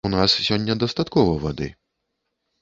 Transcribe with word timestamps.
У 0.07 0.09
нас 0.13 0.35
сёння 0.47 0.75
дастаткова 0.83 1.37
вады. 1.45 1.69